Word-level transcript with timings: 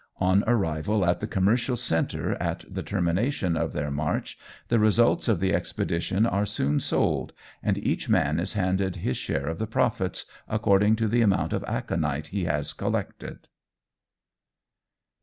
On 0.17 0.43
arrival 0.47 1.05
at 1.05 1.19
the 1.19 1.27
commercial 1.27 1.75
centre 1.77 2.33
at 2.41 2.65
the 2.67 2.81
termination 2.81 3.55
of 3.55 3.71
their 3.71 3.91
march 3.91 4.35
the 4.67 4.79
results 4.79 5.27
of 5.27 5.39
the 5.39 5.53
expedition 5.53 6.25
are 6.25 6.43
soon 6.47 6.79
sold, 6.79 7.33
and 7.61 7.77
each 7.77 8.09
man 8.09 8.39
is 8.39 8.53
handed 8.53 8.95
his 8.95 9.15
share 9.17 9.45
of 9.45 9.59
the 9.59 9.67
profits, 9.67 10.25
according 10.47 10.95
to 10.95 11.07
the 11.07 11.21
amount 11.21 11.53
of 11.53 11.63
aconite 11.65 12.29
he 12.29 12.45
has 12.45 12.73
collected." 12.73 13.47